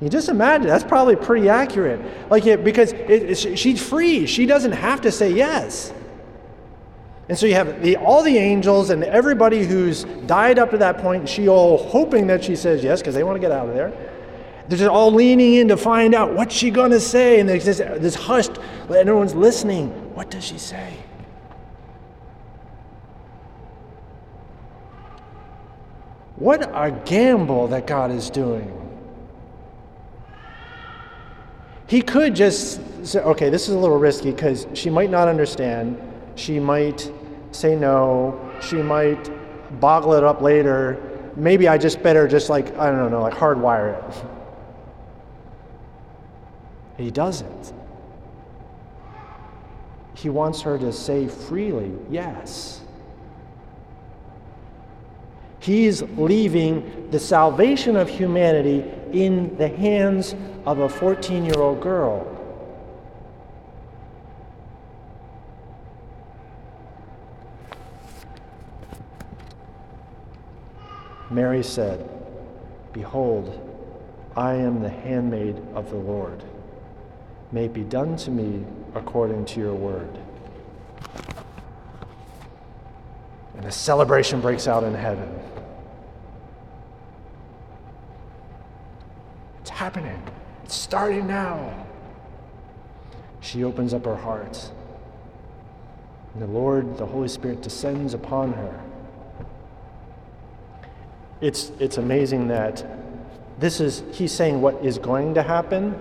You 0.00 0.08
just 0.08 0.28
imagine, 0.28 0.66
that's 0.66 0.84
probably 0.84 1.14
pretty 1.14 1.48
accurate. 1.48 2.00
Like, 2.30 2.46
it, 2.46 2.64
because 2.64 2.92
it, 2.92 3.10
it, 3.10 3.58
she's 3.58 3.86
free, 3.86 4.26
she 4.26 4.46
doesn't 4.46 4.72
have 4.72 5.02
to 5.02 5.12
say 5.12 5.30
yes. 5.30 5.92
And 7.28 7.38
so 7.38 7.46
you 7.46 7.54
have 7.54 7.80
the, 7.80 7.96
all 7.96 8.24
the 8.24 8.36
angels 8.36 8.90
and 8.90 9.04
everybody 9.04 9.64
who's 9.64 10.04
died 10.26 10.58
up 10.58 10.70
to 10.70 10.78
that 10.78 10.98
point, 10.98 11.28
she 11.28 11.48
all 11.48 11.78
hoping 11.78 12.26
that 12.26 12.42
she 12.42 12.56
says 12.56 12.82
yes 12.82 13.00
because 13.00 13.14
they 13.14 13.22
want 13.22 13.36
to 13.36 13.40
get 13.40 13.52
out 13.52 13.68
of 13.68 13.74
there. 13.74 13.90
They're 14.68 14.78
just 14.78 14.90
all 14.90 15.12
leaning 15.12 15.54
in 15.54 15.68
to 15.68 15.76
find 15.76 16.14
out 16.14 16.34
what's 16.34 16.54
she 16.54 16.70
going 16.70 16.90
to 16.90 17.00
say. 17.00 17.38
And 17.38 17.48
there's 17.48 17.64
this, 17.64 17.78
this 17.78 18.14
hushed, 18.16 18.58
everyone's 18.88 19.34
listening. 19.34 19.90
What 20.14 20.30
does 20.30 20.44
she 20.44 20.58
say? 20.58 20.96
What 26.40 26.62
a 26.62 26.90
gamble 27.04 27.68
that 27.68 27.86
God 27.86 28.10
is 28.10 28.30
doing. 28.30 28.76
He 31.86 32.00
could 32.00 32.34
just 32.34 32.80
say, 33.06 33.20
okay, 33.20 33.50
this 33.50 33.68
is 33.68 33.74
a 33.74 33.78
little 33.78 33.98
risky 33.98 34.30
because 34.30 34.66
she 34.72 34.88
might 34.88 35.10
not 35.10 35.28
understand. 35.28 36.00
She 36.36 36.58
might 36.58 37.12
say 37.52 37.76
no. 37.76 38.40
She 38.62 38.76
might 38.76 39.30
boggle 39.80 40.14
it 40.14 40.24
up 40.24 40.40
later. 40.40 41.30
Maybe 41.36 41.68
I 41.68 41.76
just 41.76 42.02
better 42.02 42.26
just 42.26 42.48
like, 42.48 42.74
I 42.78 42.90
don't 42.90 43.10
know, 43.10 43.20
like 43.20 43.34
hardwire 43.34 43.98
it. 44.08 44.24
He 46.96 47.10
doesn't. 47.10 47.74
He 50.14 50.30
wants 50.30 50.62
her 50.62 50.78
to 50.78 50.90
say 50.90 51.28
freely, 51.28 51.92
yes. 52.10 52.79
He's 55.60 56.02
leaving 56.02 57.10
the 57.10 57.20
salvation 57.20 57.94
of 57.94 58.08
humanity 58.08 58.82
in 59.12 59.56
the 59.58 59.68
hands 59.68 60.34
of 60.64 60.78
a 60.78 60.88
14 60.88 61.44
year 61.44 61.58
old 61.58 61.80
girl. 61.82 62.36
Mary 71.30 71.62
said, 71.62 72.08
Behold, 72.92 73.66
I 74.36 74.54
am 74.54 74.82
the 74.82 74.88
handmaid 74.88 75.56
of 75.74 75.90
the 75.90 75.96
Lord. 75.96 76.42
May 77.52 77.66
it 77.66 77.74
be 77.74 77.84
done 77.84 78.16
to 78.16 78.30
me 78.30 78.64
according 78.94 79.44
to 79.46 79.60
your 79.60 79.74
word. 79.74 80.18
And 83.60 83.68
a 83.68 83.72
celebration 83.72 84.40
breaks 84.40 84.66
out 84.66 84.82
in 84.84 84.94
heaven. 84.94 85.28
It's 89.60 89.68
happening. 89.68 90.22
It's 90.64 90.74
starting 90.74 91.26
now. 91.26 91.86
She 93.40 93.62
opens 93.62 93.92
up 93.92 94.06
her 94.06 94.16
heart. 94.16 94.72
And 96.32 96.42
the 96.42 96.46
Lord, 96.46 96.96
the 96.96 97.04
Holy 97.04 97.28
Spirit, 97.28 97.60
descends 97.60 98.14
upon 98.14 98.54
her 98.54 98.80
it's, 101.40 101.72
it's 101.78 101.96
amazing 101.96 102.48
that 102.48 102.84
this 103.58 103.80
is, 103.80 104.02
he's 104.12 104.32
saying 104.32 104.60
what 104.60 104.84
is 104.84 104.98
going 104.98 105.34
to 105.34 105.42
happen. 105.42 105.98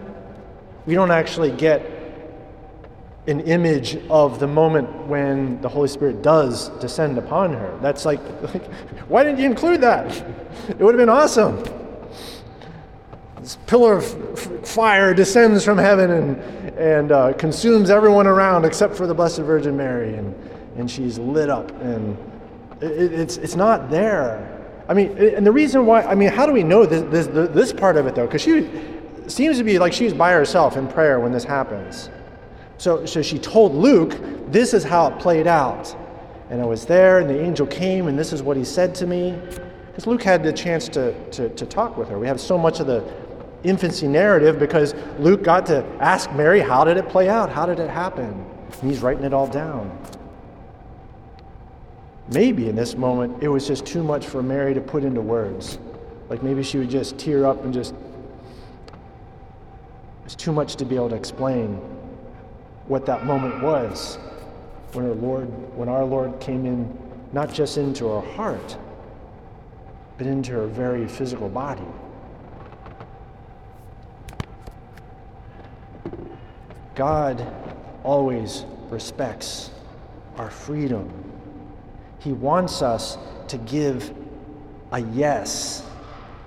We 0.86 0.96
don't 0.96 1.12
actually 1.12 1.52
get 1.52 1.99
an 3.30 3.42
image 3.42 3.98
of 4.10 4.40
the 4.40 4.48
moment 4.48 4.90
when 5.06 5.62
the 5.62 5.70
Holy 5.70 5.88
Spirit 5.88 6.22
does 6.22 6.70
descend 6.80 7.18
upon 7.18 7.54
her. 7.54 7.78
That's 7.82 8.04
like, 8.04 8.20
like 8.54 8.66
why 9.08 9.24
didn't 9.24 9.40
you 9.40 9.46
include 9.46 9.82
that? 9.82 10.12
It 10.68 10.80
would 10.80 10.96
have 10.96 11.00
been 11.00 11.10
awesome. 11.10 11.64
This 13.40 13.58
pillar 13.68 13.98
of 13.98 14.68
fire 14.68 15.14
descends 15.14 15.64
from 15.64 15.78
heaven 15.78 16.12
and, 16.12 16.38
and 16.78 17.12
uh, 17.12 17.34
consumes 17.34 17.90
everyone 17.90 18.28
around 18.28 18.66
except 18.66 18.96
for 18.96 19.08
the 19.08 19.14
Blessed 19.14 19.40
Virgin 19.40 19.78
Mary, 19.78 20.16
and, 20.16 20.36
and 20.76 20.90
she's 20.90 21.20
lit 21.20 21.50
up. 21.50 21.72
And 21.82 22.18
it, 22.82 23.14
it's, 23.14 23.38
it's 23.38 23.56
not 23.56 23.90
there. 23.90 24.56
I 24.88 24.96
mean, 24.96 25.16
and 25.18 25.46
the 25.46 25.52
reason 25.52 25.86
why, 25.86 26.02
I 26.02 26.16
mean, 26.16 26.30
how 26.30 26.48
do 26.48 26.52
we 26.52 26.64
know 26.64 26.86
this, 26.86 27.04
this, 27.12 27.28
this 27.54 27.72
part 27.72 27.96
of 27.96 28.08
it 28.08 28.16
though? 28.16 28.26
Because 28.26 28.42
she 28.42 28.68
seems 29.28 29.60
to 29.60 29.64
be 29.64 29.78
like 29.78 29.94
she's 29.94 30.14
by 30.14 30.32
herself 30.32 30.78
in 30.78 30.88
prayer 30.88 31.20
when 31.20 31.32
this 31.32 31.44
happens. 31.44 32.10
So, 32.80 33.06
so 33.06 33.22
she 33.22 33.38
told 33.38 33.76
Luke, 33.76 34.18
this 34.52 34.74
is 34.74 34.86
how 34.86 35.08
it 35.08 35.20
played 35.20 35.48
out. 35.48 35.94
And 36.50 36.62
I 36.62 36.66
was 36.66 36.86
there, 36.86 37.20
and 37.20 37.30
the 37.30 37.40
angel 37.40 37.68
came, 37.68 38.08
and 38.08 38.18
this 38.18 38.32
is 38.32 38.42
what 38.42 38.56
he 38.56 38.64
said 38.64 38.96
to 38.96 39.06
me. 39.06 39.38
Because 39.88 40.08
Luke 40.08 40.24
had 40.24 40.44
the 40.44 40.54
chance 40.54 40.88
to, 40.90 41.14
to, 41.32 41.50
to 41.50 41.66
talk 41.66 41.98
with 41.98 42.08
her. 42.08 42.18
We 42.18 42.26
have 42.26 42.40
so 42.40 42.58
much 42.58 42.80
of 42.80 42.88
the 42.88 43.04
infancy 43.64 44.08
narrative 44.08 44.58
because 44.58 44.96
Luke 45.20 45.44
got 45.44 45.66
to 45.66 45.86
ask 46.00 46.32
Mary, 46.32 46.62
how 46.62 46.86
did 46.86 46.96
it 46.96 47.10
play 47.10 47.28
out? 47.28 47.52
How 47.52 47.66
did 47.66 47.80
it 47.80 47.90
happen? 47.90 48.46
And 48.82 48.90
he's 48.90 49.02
writing 49.02 49.26
it 49.26 49.34
all 49.34 49.48
down. 49.48 49.92
Maybe 52.32 52.70
in 52.70 52.78
this 52.78 52.96
moment 52.96 53.44
it 53.44 53.50
was 53.50 53.68
just 53.68 53.86
too 53.86 54.04
much 54.04 54.26
for 54.26 54.42
Mary 54.42 54.74
to 54.74 54.80
put 54.80 55.04
into 55.04 55.20
words. 55.20 55.80
Like 56.30 56.42
maybe 56.42 56.64
she 56.64 56.78
would 56.78 56.90
just 56.90 57.18
tear 57.18 57.46
up 57.46 57.66
and 57.66 57.74
just, 57.74 57.94
it's 60.24 60.36
too 60.36 60.54
much 60.54 60.78
to 60.78 60.86
be 60.86 60.96
able 60.96 61.10
to 61.10 61.16
explain 61.16 61.82
what 62.90 63.06
that 63.06 63.24
moment 63.24 63.62
was 63.62 64.18
when 64.94 65.06
our 65.06 65.14
Lord, 65.14 65.48
when 65.78 65.88
our 65.88 66.04
Lord 66.04 66.40
came 66.40 66.66
in, 66.66 66.98
not 67.32 67.54
just 67.54 67.78
into 67.78 68.10
our 68.10 68.24
heart, 68.34 68.78
but 70.18 70.26
into 70.26 70.60
our 70.60 70.66
very 70.66 71.08
physical 71.08 71.50
body. 71.50 71.84
God 76.96 77.46
always 78.04 78.66
respects 78.90 79.70
our 80.38 80.50
freedom. 80.50 81.14
He 82.18 82.34
wants 82.34 82.82
us 82.82 83.20
to 83.50 83.58
give 83.60 84.12
a 84.92 85.00
yes, 85.00 85.84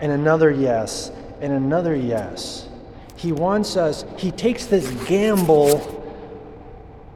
and 0.00 0.10
another 0.10 0.50
yes, 0.50 1.12
and 1.40 1.52
another 1.52 1.94
yes. 1.94 2.68
He 3.14 3.30
wants 3.30 3.76
us, 3.76 4.04
He 4.18 4.32
takes 4.32 4.66
this 4.66 4.90
gamble 5.06 6.01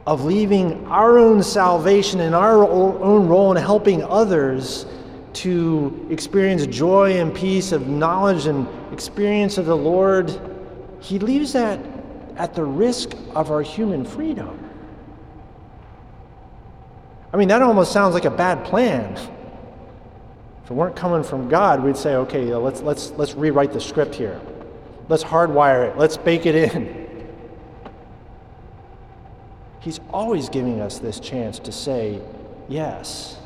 of 0.06 0.25
leaving 0.25 0.86
our 0.86 1.18
own 1.18 1.42
salvation 1.42 2.20
and 2.20 2.34
our 2.34 2.62
own 2.64 3.26
role 3.26 3.50
in 3.50 3.56
helping 3.56 4.02
others 4.04 4.86
to 5.32 6.06
experience 6.10 6.66
joy 6.66 7.18
and 7.20 7.34
peace 7.34 7.72
of 7.72 7.88
knowledge 7.88 8.46
and 8.46 8.68
experience 8.92 9.58
of 9.58 9.66
the 9.66 9.76
Lord. 9.76 10.40
He 11.00 11.18
leaves 11.18 11.52
that 11.52 11.80
at 12.36 12.54
the 12.54 12.62
risk 12.62 13.14
of 13.34 13.50
our 13.50 13.62
human 13.62 14.04
freedom. 14.04 14.62
I 17.32 17.36
mean, 17.36 17.48
that 17.48 17.60
almost 17.60 17.92
sounds 17.92 18.14
like 18.14 18.25
a 18.25 18.30
bad 18.30 18.64
plan. 18.64 19.12
If 20.64 20.70
it 20.70 20.75
weren't 20.75 20.96
coming 20.96 21.22
from 21.22 21.48
God, 21.48 21.82
we'd 21.82 21.96
say, 21.96 22.14
okay, 22.14 22.54
let's, 22.54 22.80
let's, 22.80 23.10
let's 23.12 23.34
rewrite 23.34 23.72
the 23.72 23.80
script 23.80 24.14
here. 24.14 24.40
Let's 25.08 25.22
hardwire 25.25 25.90
it. 25.90 25.98
Let's 25.98 26.16
bake 26.16 26.46
it 26.46 26.54
in. 26.54 27.05
He's 29.87 30.00
always 30.11 30.49
giving 30.49 30.81
us 30.81 30.99
this 30.99 31.21
chance 31.21 31.61
to 31.61 31.71
say 31.71 32.21
yes. 32.69 33.37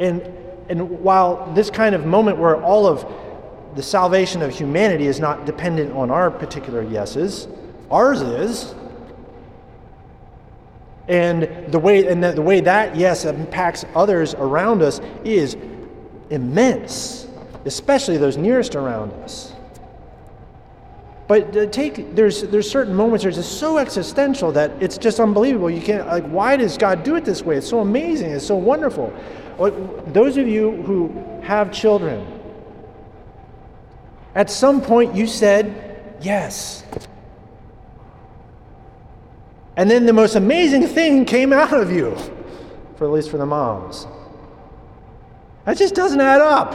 And, 0.00 0.20
and 0.68 0.98
while 0.98 1.54
this 1.54 1.70
kind 1.70 1.94
of 1.94 2.06
moment 2.06 2.38
where 2.38 2.60
all 2.60 2.88
of 2.88 3.06
the 3.76 3.84
salvation 3.84 4.42
of 4.42 4.52
humanity 4.52 5.06
is 5.06 5.20
not 5.20 5.46
dependent 5.46 5.92
on 5.92 6.10
our 6.10 6.28
particular 6.28 6.82
yeses, 6.82 7.46
ours 7.88 8.20
is. 8.20 8.74
And 11.06 11.70
the 11.70 11.78
way, 11.78 12.08
and 12.08 12.20
the, 12.20 12.32
the 12.32 12.42
way 12.42 12.60
that 12.60 12.96
yes 12.96 13.24
impacts 13.24 13.84
others 13.94 14.34
around 14.34 14.82
us 14.82 15.00
is 15.22 15.56
immense, 16.30 17.28
especially 17.64 18.16
those 18.16 18.36
nearest 18.36 18.74
around 18.74 19.12
us. 19.22 19.52
But 21.30 21.56
uh, 21.56 21.66
take 21.66 22.16
there's 22.16 22.42
there's 22.42 22.68
certain 22.68 22.92
moments 22.92 23.22
that 23.22 23.28
are 23.28 23.36
just 23.36 23.60
so 23.60 23.78
existential 23.78 24.50
that 24.50 24.72
it's 24.82 24.98
just 24.98 25.20
unbelievable. 25.20 25.70
You 25.70 25.80
can't 25.80 26.04
like 26.08 26.26
why 26.26 26.56
does 26.56 26.76
God 26.76 27.04
do 27.04 27.14
it 27.14 27.24
this 27.24 27.44
way? 27.44 27.56
It's 27.56 27.68
so 27.68 27.78
amazing. 27.78 28.32
It's 28.32 28.44
so 28.44 28.56
wonderful. 28.56 29.16
Those 30.08 30.38
of 30.38 30.48
you 30.48 30.82
who 30.82 31.40
have 31.44 31.70
children, 31.70 32.26
at 34.34 34.50
some 34.50 34.82
point 34.82 35.14
you 35.14 35.28
said 35.28 36.16
yes. 36.20 36.82
And 39.76 39.88
then 39.88 40.06
the 40.06 40.12
most 40.12 40.34
amazing 40.34 40.88
thing 40.88 41.24
came 41.26 41.52
out 41.52 41.72
of 41.72 41.92
you, 41.92 42.16
for 42.96 43.04
at 43.04 43.12
least 43.12 43.30
for 43.30 43.38
the 43.38 43.46
moms. 43.46 44.04
That 45.64 45.76
just 45.76 45.94
doesn't 45.94 46.20
add 46.20 46.40
up. 46.40 46.74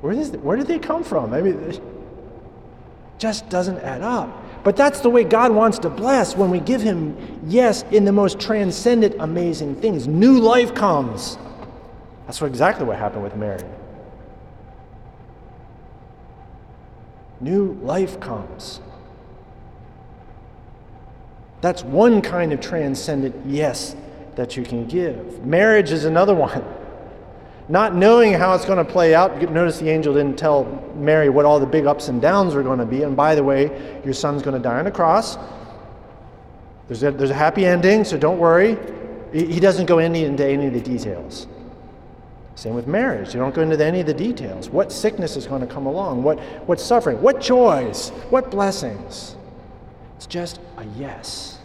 Where, 0.00 0.16
where 0.16 0.56
did 0.56 0.66
they 0.66 0.80
come 0.80 1.04
from? 1.04 1.32
I 1.32 1.42
mean, 1.42 1.80
just 3.18 3.48
doesn't 3.48 3.78
add 3.78 4.02
up. 4.02 4.44
But 4.64 4.76
that's 4.76 5.00
the 5.00 5.10
way 5.10 5.24
God 5.24 5.52
wants 5.52 5.78
to 5.80 5.90
bless 5.90 6.36
when 6.36 6.50
we 6.50 6.60
give 6.60 6.80
Him 6.80 7.40
yes 7.46 7.84
in 7.90 8.04
the 8.04 8.12
most 8.12 8.40
transcendent, 8.40 9.16
amazing 9.18 9.76
things. 9.76 10.06
New 10.06 10.38
life 10.38 10.74
comes. 10.74 11.38
That's 12.26 12.40
what, 12.40 12.48
exactly 12.48 12.84
what 12.84 12.98
happened 12.98 13.22
with 13.22 13.36
Mary. 13.36 13.62
New 17.40 17.74
life 17.82 18.18
comes. 18.20 18.80
That's 21.60 21.82
one 21.82 22.20
kind 22.20 22.52
of 22.52 22.60
transcendent 22.60 23.34
yes 23.46 23.96
that 24.36 24.56
you 24.56 24.64
can 24.64 24.86
give. 24.86 25.44
Marriage 25.44 25.90
is 25.90 26.04
another 26.04 26.34
one 26.34 26.62
not 27.68 27.94
knowing 27.94 28.32
how 28.32 28.54
it's 28.54 28.64
going 28.64 28.84
to 28.84 28.90
play 28.90 29.14
out. 29.14 29.40
Notice 29.50 29.78
the 29.78 29.90
angel 29.90 30.14
didn't 30.14 30.38
tell 30.38 30.64
Mary 30.96 31.28
what 31.28 31.44
all 31.44 31.60
the 31.60 31.66
big 31.66 31.86
ups 31.86 32.08
and 32.08 32.20
downs 32.20 32.54
were 32.54 32.62
going 32.62 32.78
to 32.78 32.86
be. 32.86 33.02
And 33.02 33.16
by 33.16 33.34
the 33.34 33.44
way, 33.44 34.00
your 34.04 34.14
son's 34.14 34.42
going 34.42 34.56
to 34.56 34.62
die 34.62 34.78
on 34.78 34.86
a 34.86 34.90
cross. 34.90 35.36
There's 36.86 37.02
a, 37.02 37.10
there's 37.10 37.30
a 37.30 37.34
happy 37.34 37.66
ending, 37.66 38.04
so 38.04 38.16
don't 38.16 38.38
worry. 38.38 38.78
He 39.32 39.60
doesn't 39.60 39.86
go 39.86 39.98
into 39.98 40.18
any 40.18 40.66
of 40.66 40.72
the 40.72 40.80
details. 40.80 41.46
Same 42.54 42.74
with 42.74 42.86
marriage. 42.86 43.34
You 43.34 43.40
don't 43.40 43.54
go 43.54 43.60
into 43.60 43.84
any 43.84 44.00
of 44.00 44.06
the 44.06 44.14
details. 44.14 44.70
What 44.70 44.90
sickness 44.90 45.36
is 45.36 45.46
going 45.46 45.60
to 45.60 45.66
come 45.66 45.86
along? 45.86 46.22
What, 46.22 46.40
what 46.66 46.80
suffering? 46.80 47.20
What 47.20 47.40
joys? 47.40 48.08
What 48.30 48.50
blessings? 48.50 49.36
It's 50.16 50.26
just 50.26 50.58
a 50.78 50.84
yes. 50.96 51.57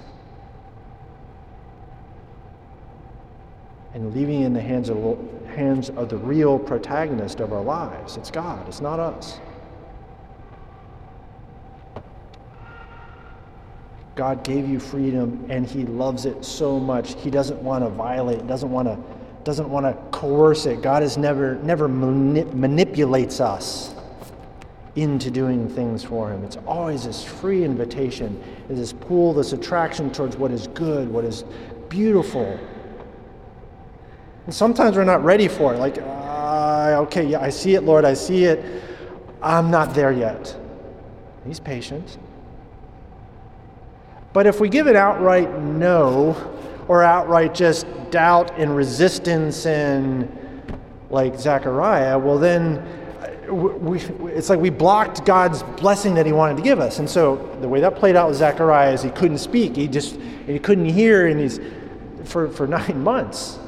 And 3.93 4.13
leaving 4.13 4.41
in 4.41 4.53
the 4.53 4.61
hands 4.61 4.89
of, 4.89 5.17
hands 5.47 5.89
of 5.91 6.09
the 6.09 6.17
real 6.17 6.57
protagonist 6.57 7.39
of 7.39 7.53
our 7.53 7.63
lives. 7.63 8.17
It's 8.17 8.31
God, 8.31 8.67
it's 8.67 8.81
not 8.81 8.99
us. 8.99 9.39
God 14.15 14.43
gave 14.43 14.67
you 14.67 14.79
freedom 14.79 15.45
and 15.49 15.65
he 15.65 15.85
loves 15.85 16.25
it 16.25 16.45
so 16.45 16.79
much. 16.79 17.19
He 17.21 17.31
doesn't 17.31 17.61
want 17.61 17.83
to 17.83 17.89
violate, 17.89 18.45
doesn't 18.47 18.71
want 18.71 18.87
to 18.87 18.97
doesn't 19.43 19.69
want 19.69 19.85
to 19.85 20.17
coerce 20.17 20.65
it. 20.65 20.81
God 20.81 21.03
is 21.03 21.17
never 21.17 21.55
never 21.55 21.87
mani- 21.87 22.45
manipulates 22.53 23.39
us 23.39 23.93
into 24.95 25.31
doing 25.31 25.67
things 25.67 26.03
for 26.03 26.29
him. 26.31 26.43
It's 26.43 26.57
always 26.67 27.05
this 27.05 27.23
free 27.23 27.63
invitation, 27.63 28.41
this 28.69 28.93
pull, 28.93 29.33
this 29.33 29.51
attraction 29.51 30.11
towards 30.11 30.37
what 30.37 30.51
is 30.51 30.67
good, 30.67 31.09
what 31.09 31.25
is 31.25 31.43
beautiful, 31.89 32.59
and 34.45 34.53
sometimes 34.53 34.97
we're 34.97 35.03
not 35.03 35.23
ready 35.23 35.47
for 35.47 35.73
it. 35.73 35.77
Like, 35.77 35.97
uh, 35.99 37.03
okay, 37.03 37.25
yeah, 37.25 37.39
I 37.39 37.49
see 37.49 37.75
it, 37.75 37.83
Lord, 37.83 38.05
I 38.05 38.13
see 38.13 38.45
it. 38.45 38.83
I'm 39.41 39.71
not 39.71 39.93
there 39.93 40.11
yet. 40.11 40.55
He's 41.45 41.59
patient. 41.59 42.17
But 44.33 44.47
if 44.47 44.59
we 44.59 44.67
give 44.69 44.87
it 44.87 44.95
outright 44.95 45.59
no, 45.59 46.35
or 46.87 47.03
outright 47.03 47.53
just 47.53 47.85
doubt 48.11 48.57
and 48.57 48.75
resistance 48.75 49.65
and 49.65 50.29
like 51.09 51.39
Zechariah, 51.39 52.17
well, 52.17 52.39
then 52.39 52.77
uh, 53.47 53.53
we, 53.53 53.99
it's 54.31 54.49
like 54.49 54.59
we 54.59 54.69
blocked 54.69 55.25
God's 55.25 55.63
blessing 55.63 56.15
that 56.15 56.25
He 56.25 56.31
wanted 56.31 56.57
to 56.57 56.63
give 56.63 56.79
us. 56.79 56.99
And 56.99 57.09
so 57.09 57.35
the 57.61 57.67
way 57.67 57.79
that 57.81 57.95
played 57.95 58.15
out 58.15 58.29
with 58.29 58.37
Zechariah 58.37 58.91
is 58.91 59.03
he 59.03 59.11
couldn't 59.11 59.37
speak. 59.37 59.75
He 59.75 59.87
just 59.87 60.17
he 60.47 60.57
couldn't 60.59 60.89
hear, 60.89 61.27
and 61.27 61.39
he's 61.39 61.59
for, 62.23 62.49
for 62.49 62.67
nine 62.79 63.03
months. 63.03 63.59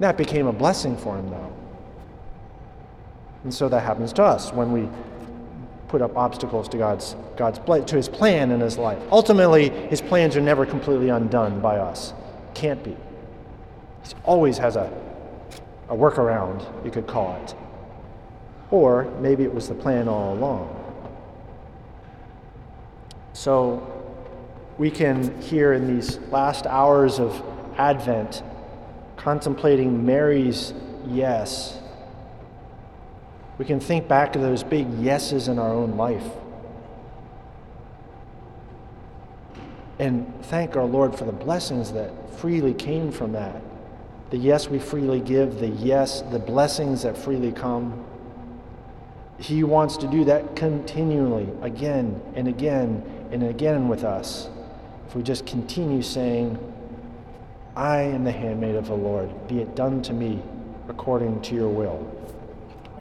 That 0.00 0.16
became 0.16 0.46
a 0.46 0.52
blessing 0.52 0.96
for 0.96 1.16
him, 1.16 1.30
though. 1.30 1.52
And 3.44 3.52
so 3.52 3.68
that 3.68 3.80
happens 3.80 4.12
to 4.14 4.22
us 4.22 4.52
when 4.52 4.72
we 4.72 4.88
put 5.88 6.02
up 6.02 6.16
obstacles 6.16 6.68
to 6.68 6.76
God's, 6.76 7.16
God's 7.36 7.58
to 7.86 7.96
his 7.96 8.08
plan 8.08 8.50
in 8.50 8.60
his 8.60 8.76
life. 8.76 9.02
Ultimately, 9.10 9.70
his 9.88 10.00
plans 10.00 10.36
are 10.36 10.40
never 10.40 10.66
completely 10.66 11.08
undone 11.08 11.60
by 11.60 11.78
us. 11.78 12.12
Can't 12.54 12.82
be. 12.84 12.96
He 14.06 14.14
always 14.24 14.58
has 14.58 14.76
a, 14.76 14.92
a 15.88 15.96
workaround, 15.96 16.62
you 16.84 16.90
could 16.90 17.06
call 17.06 17.36
it. 17.42 17.54
Or 18.70 19.04
maybe 19.20 19.44
it 19.44 19.52
was 19.52 19.68
the 19.68 19.74
plan 19.74 20.08
all 20.08 20.34
along. 20.34 20.74
So 23.32 23.86
we 24.76 24.90
can 24.90 25.40
hear 25.40 25.72
in 25.72 25.86
these 25.86 26.18
last 26.30 26.66
hours 26.66 27.18
of 27.18 27.42
Advent 27.76 28.42
contemplating 29.18 30.06
Mary's 30.06 30.72
yes, 31.06 31.78
we 33.58 33.64
can 33.64 33.80
think 33.80 34.08
back 34.08 34.32
to 34.32 34.38
those 34.38 34.62
big 34.62 34.88
yeses 34.94 35.48
in 35.48 35.58
our 35.58 35.74
own 35.74 35.96
life. 35.96 36.24
And 39.98 40.32
thank 40.44 40.76
our 40.76 40.84
Lord 40.84 41.18
for 41.18 41.24
the 41.24 41.32
blessings 41.32 41.92
that 41.92 42.12
freely 42.38 42.72
came 42.72 43.10
from 43.10 43.32
that. 43.32 43.60
The 44.30 44.36
yes 44.36 44.68
we 44.68 44.78
freely 44.78 45.20
give, 45.20 45.58
the 45.58 45.68
yes, 45.68 46.22
the 46.22 46.38
blessings 46.38 47.02
that 47.02 47.18
freely 47.18 47.50
come. 47.50 48.04
He 49.40 49.64
wants 49.64 49.96
to 49.98 50.06
do 50.06 50.24
that 50.24 50.54
continually, 50.54 51.48
again 51.62 52.20
and 52.34 52.46
again 52.46 53.02
and 53.32 53.42
again 53.42 53.88
with 53.88 54.04
us. 54.04 54.48
If 55.08 55.16
we 55.16 55.22
just 55.22 55.46
continue 55.46 56.02
saying, 56.02 56.58
I 57.76 58.00
am 58.00 58.24
the 58.24 58.32
handmaid 58.32 58.74
of 58.74 58.88
the 58.88 58.94
Lord. 58.94 59.48
Be 59.48 59.60
it 59.60 59.76
done 59.76 60.02
to 60.02 60.12
me 60.12 60.42
according 60.88 61.42
to 61.42 61.54
your 61.54 61.68
will. 61.68 62.17